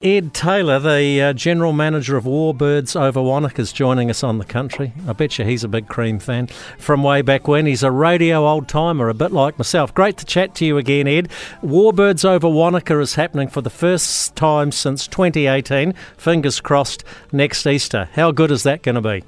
Ed 0.00 0.32
Taylor, 0.32 0.78
the 0.78 1.20
uh, 1.20 1.32
general 1.32 1.72
manager 1.72 2.16
of 2.16 2.22
Warbirds 2.22 2.94
over 2.94 3.20
Wanaka, 3.20 3.58
is 3.58 3.72
joining 3.72 4.10
us 4.10 4.22
on 4.22 4.38
the 4.38 4.44
country. 4.44 4.92
I 5.08 5.12
bet 5.12 5.36
you 5.36 5.44
he's 5.44 5.64
a 5.64 5.68
big 5.68 5.88
cream 5.88 6.20
fan 6.20 6.46
from 6.78 7.02
way 7.02 7.20
back 7.20 7.48
when. 7.48 7.66
He's 7.66 7.82
a 7.82 7.90
radio 7.90 8.46
old 8.46 8.68
timer, 8.68 9.08
a 9.08 9.14
bit 9.14 9.32
like 9.32 9.58
myself. 9.58 9.92
Great 9.92 10.16
to 10.18 10.24
chat 10.24 10.54
to 10.54 10.64
you 10.64 10.78
again, 10.78 11.08
Ed. 11.08 11.28
Warbirds 11.64 12.24
over 12.24 12.48
Wanaka 12.48 13.00
is 13.00 13.16
happening 13.16 13.48
for 13.48 13.60
the 13.60 13.70
first 13.70 14.36
time 14.36 14.70
since 14.70 15.08
2018. 15.08 15.94
Fingers 16.16 16.60
crossed 16.60 17.02
next 17.32 17.66
Easter. 17.66 18.08
How 18.12 18.30
good 18.30 18.52
is 18.52 18.62
that 18.62 18.82
going 18.84 18.94
to 18.94 19.00
be? 19.00 19.24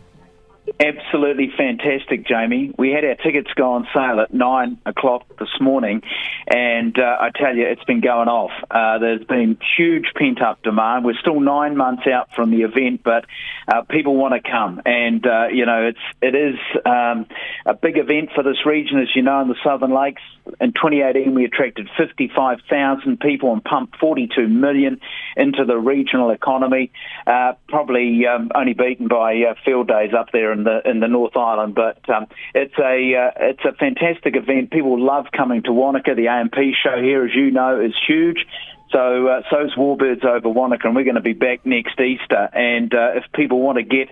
Absolutely 0.81 1.51
fantastic, 1.59 2.27
Jamie. 2.27 2.75
We 2.79 2.91
had 2.91 3.05
our 3.05 3.15
tickets 3.17 3.51
go 3.55 3.73
on 3.73 3.87
sale 3.95 4.19
at 4.19 4.33
nine 4.33 4.79
o'clock 4.87 5.27
this 5.39 5.61
morning, 5.61 6.01
and 6.47 6.99
uh, 6.99 7.19
I 7.21 7.29
tell 7.37 7.55
you, 7.55 7.67
it's 7.67 7.85
been 7.85 8.01
going 8.01 8.29
off. 8.29 8.51
Uh, 8.71 8.97
there's 8.98 9.25
been 9.25 9.59
huge 9.77 10.07
pent 10.16 10.41
up 10.41 10.62
demand. 10.62 11.05
We're 11.05 11.19
still 11.21 11.39
nine 11.39 11.77
months 11.77 12.05
out 12.07 12.35
from 12.35 12.51
the 12.51 12.62
event, 12.62 13.02
but 13.05 13.27
uh, 13.69 13.83
people 13.83 14.16
want 14.16 14.33
to 14.43 14.51
come, 14.51 14.80
and 14.87 15.27
uh, 15.27 15.48
you 15.52 15.66
know, 15.66 15.87
it's 15.88 15.98
it 16.23 16.35
is 16.35 16.59
um, 16.87 17.27
a 17.66 17.74
big 17.74 17.98
event 17.98 18.30
for 18.34 18.42
this 18.42 18.64
region, 18.64 18.98
as 19.00 19.09
you 19.14 19.23
know, 19.23 19.41
in 19.42 19.48
the 19.48 19.56
Southern 19.62 19.92
Lakes. 19.92 20.23
In 20.60 20.73
2018, 20.73 21.34
we 21.34 21.45
attracted 21.45 21.88
55,000 21.96 23.20
people 23.20 23.52
and 23.52 23.62
pumped 23.62 23.96
42 23.98 24.48
million 24.48 25.01
into 25.37 25.65
the 25.65 25.77
regional 25.77 26.30
economy. 26.30 26.91
Uh, 27.27 27.52
probably 27.68 28.27
um, 28.27 28.51
only 28.54 28.73
beaten 28.73 29.09
by 29.09 29.34
uh, 29.42 29.54
field 29.65 29.88
days 29.88 30.12
up 30.16 30.28
there 30.32 30.52
in 30.52 30.65
the 30.65 30.80
in 30.84 31.01
the 31.01 31.09
North 31.09 31.37
Island, 31.37 31.74
but 31.74 32.09
um, 32.09 32.27
it's 32.54 32.78
a 32.78 33.15
uh, 33.15 33.30
it's 33.41 33.65
a 33.65 33.73
fantastic 33.73 34.37
event. 34.37 34.70
People 34.70 35.01
love 35.01 35.27
coming 35.37 35.62
to 35.65 35.73
Wanaka. 35.73 36.15
The 36.15 36.27
A&P 36.27 36.74
show 36.82 37.01
here, 37.01 37.24
as 37.24 37.34
you 37.34 37.51
know, 37.51 37.80
is 37.80 37.95
huge. 38.06 38.46
So 38.92 39.29
uh, 39.29 39.42
so's 39.51 39.74
Warbirds 39.77 40.24
over 40.24 40.48
Wanaka, 40.48 40.88
and 40.88 40.96
we're 40.96 41.04
going 41.04 41.15
to 41.15 41.20
be 41.20 41.32
back 41.32 41.65
next 41.65 42.01
Easter. 42.01 42.48
And 42.52 42.92
uh, 42.92 43.12
if 43.15 43.24
people 43.32 43.60
want 43.60 43.79
to 43.79 43.84
get 43.84 44.09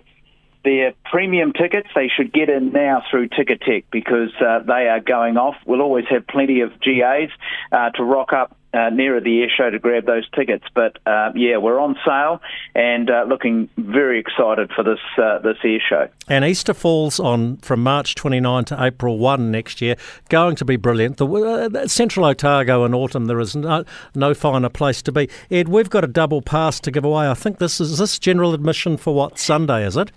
their 0.65 0.93
premium 1.05 1.53
tickets, 1.53 1.89
they 1.95 2.09
should 2.09 2.33
get 2.33 2.49
in 2.49 2.73
now 2.73 3.03
through 3.11 3.29
Ticketek 3.29 3.85
because 3.91 4.31
uh, 4.41 4.61
they 4.61 4.89
are 4.89 5.01
going 5.01 5.37
off. 5.37 5.57
We'll 5.67 5.83
always 5.83 6.07
have 6.11 6.27
plenty 6.27 6.61
of 6.61 6.71
GAs 6.81 7.31
uh, 7.73 7.91
to 7.91 8.05
rock 8.05 8.33
up 8.33 8.57
uh, 8.75 8.91
nearer 8.91 9.21
the 9.21 9.41
air 9.41 9.49
show 9.55 9.71
to 9.71 9.79
grab 9.79 10.05
those 10.05 10.29
tickets. 10.31 10.65
But 10.75 10.99
uh, 11.07 11.33
yeah, 11.35 11.57
we're 11.57 11.81
on 11.81 11.97
sale 12.05 12.41
and 12.75 13.11
uh, 13.11 13.25
looking 13.27 13.69
very 13.79 14.21
excited 14.21 14.71
for 14.75 14.85
this 14.85 14.99
uh, 15.17 15.39
this 15.39 15.57
air 15.65 15.79
show. 15.87 16.09
And 16.29 16.45
Easter 16.45 16.75
falls 16.75 17.19
on 17.19 17.57
from 17.59 17.83
March 17.83 18.15
29 18.15 18.67
to 18.67 18.83
April 18.83 19.19
1 19.19 19.51
next 19.51 19.81
year. 19.81 19.97
Going 20.29 20.57
to 20.57 20.65
be 20.65 20.77
brilliant. 20.77 21.17
The 21.17 21.27
uh, 21.27 21.89
Central 21.89 22.27
Otago 22.27 22.85
in 22.85 22.95
autumn, 22.95 23.27
there 23.27 23.41
is 23.41 23.57
no, 23.57 23.85
no 24.15 24.35
finer 24.35 24.69
place 24.69 25.01
to 25.03 25.13
be. 25.13 25.29
Ed, 25.51 25.69
we've 25.69 25.91
got 25.91 26.05
a 26.05 26.09
double 26.09 26.43
pass 26.43 26.79
to 26.81 26.91
give 26.91 27.05
away. 27.05 27.29
I 27.29 27.35
think 27.35 27.59
this 27.59 27.81
is 27.81 27.99
this 27.99 28.19
general 28.19 28.53
admission 28.53 28.97
for 28.97 29.15
what 29.15 29.39
Sunday 29.39 29.87
is 29.87 29.97
it? 29.97 30.13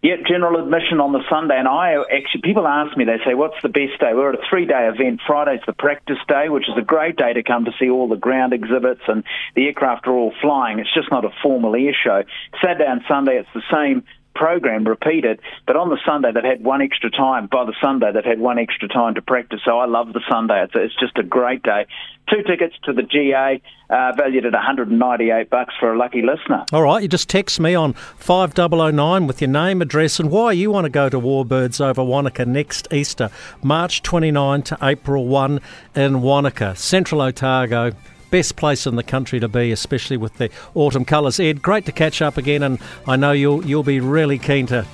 Yeah, 0.00 0.14
general 0.28 0.62
admission 0.62 1.00
on 1.00 1.10
the 1.10 1.24
Sunday, 1.28 1.58
and 1.58 1.66
I 1.66 1.96
actually 2.16 2.42
people 2.42 2.68
ask 2.68 2.96
me. 2.96 3.04
They 3.04 3.18
say, 3.26 3.34
"What's 3.34 3.60
the 3.62 3.68
best 3.68 3.98
day?" 3.98 4.14
We're 4.14 4.32
at 4.32 4.38
a 4.38 4.42
three-day 4.48 4.86
event. 4.94 5.20
Friday's 5.26 5.60
the 5.66 5.72
practice 5.72 6.18
day, 6.28 6.48
which 6.48 6.68
is 6.68 6.76
a 6.76 6.82
great 6.82 7.16
day 7.16 7.32
to 7.32 7.42
come 7.42 7.64
to 7.64 7.72
see 7.80 7.90
all 7.90 8.06
the 8.06 8.16
ground 8.16 8.52
exhibits 8.52 9.02
and 9.08 9.24
the 9.56 9.66
aircraft 9.66 10.06
are 10.06 10.12
all 10.12 10.32
flying. 10.40 10.78
It's 10.78 10.94
just 10.94 11.10
not 11.10 11.24
a 11.24 11.30
formal 11.42 11.74
air 11.74 11.92
show. 11.92 12.22
Saturday 12.62 12.86
and 12.86 13.02
Sunday, 13.08 13.38
it's 13.38 13.52
the 13.52 13.62
same 13.72 14.04
program 14.38 14.84
repeated, 14.84 15.40
but 15.66 15.76
on 15.76 15.90
the 15.90 15.98
Sunday 16.06 16.30
they've 16.32 16.44
had 16.44 16.62
one 16.62 16.80
extra 16.80 17.10
time. 17.10 17.48
By 17.48 17.64
the 17.64 17.74
Sunday 17.82 18.12
they've 18.12 18.24
had 18.24 18.38
one 18.38 18.58
extra 18.58 18.88
time 18.88 19.16
to 19.16 19.22
practice. 19.22 19.60
So 19.64 19.78
I 19.78 19.86
love 19.86 20.12
the 20.12 20.22
Sunday. 20.30 20.62
It's, 20.62 20.72
it's 20.76 20.94
just 20.98 21.18
a 21.18 21.24
great 21.24 21.62
day. 21.62 21.86
Two 22.30 22.42
tickets 22.42 22.74
to 22.84 22.92
the 22.92 23.02
GA, 23.02 23.60
uh, 23.90 24.12
valued 24.16 24.46
at 24.46 24.52
198 24.52 25.50
bucks 25.50 25.74
for 25.80 25.92
a 25.92 25.98
lucky 25.98 26.22
listener. 26.22 26.64
All 26.72 26.82
right, 26.82 27.02
you 27.02 27.08
just 27.08 27.28
text 27.28 27.58
me 27.58 27.74
on 27.74 27.94
5009 27.94 29.26
with 29.26 29.40
your 29.40 29.48
name, 29.48 29.82
address, 29.82 30.20
and 30.20 30.30
why 30.30 30.52
you 30.52 30.70
want 30.70 30.84
to 30.84 30.90
go 30.90 31.08
to 31.08 31.18
Warbirds 31.18 31.80
over 31.84 32.04
Wanaka 32.04 32.44
next 32.44 32.86
Easter, 32.92 33.30
March 33.62 34.02
29 34.02 34.62
to 34.62 34.78
April 34.82 35.26
1 35.26 35.60
in 35.96 36.20
Wanaka, 36.22 36.76
Central 36.76 37.22
Otago 37.22 37.92
best 38.30 38.56
place 38.56 38.86
in 38.86 38.96
the 38.96 39.02
country 39.02 39.40
to 39.40 39.48
be, 39.48 39.72
especially 39.72 40.16
with 40.16 40.34
the 40.34 40.50
autumn 40.74 41.04
colours. 41.04 41.40
Ed, 41.40 41.62
great 41.62 41.84
to 41.86 41.92
catch 41.92 42.22
up 42.22 42.36
again, 42.36 42.62
and 42.62 42.78
I 43.06 43.16
know 43.16 43.32
you'll 43.32 43.64
you'll 43.64 43.82
be 43.82 44.00
really 44.00 44.38
keen 44.38 44.66
to, 44.66 44.86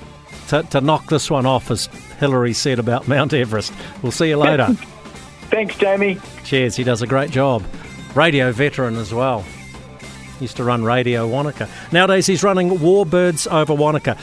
to, 0.49 0.63
to 0.63 0.81
knock 0.81 1.07
this 1.07 1.29
one 1.29 1.45
off, 1.45 1.71
as 1.71 1.87
Hillary 2.19 2.53
said 2.53 2.79
about 2.79 3.07
Mount 3.07 3.33
Everest. 3.33 3.73
We'll 4.01 4.11
see 4.11 4.29
you 4.29 4.37
later. 4.37 4.67
Thanks, 5.49 5.77
Jamie. 5.77 6.19
Cheers. 6.43 6.75
He 6.75 6.83
does 6.83 7.01
a 7.01 7.07
great 7.07 7.31
job. 7.31 7.63
Radio 8.15 8.51
veteran 8.51 8.95
as 8.95 9.13
well. 9.13 9.45
Used 10.39 10.57
to 10.57 10.63
run 10.63 10.83
Radio 10.83 11.27
Wanaka. 11.27 11.69
Nowadays, 11.91 12.27
he's 12.27 12.43
running 12.43 12.69
Warbirds 12.71 13.49
over 13.49 13.73
Wanaka. 13.73 14.17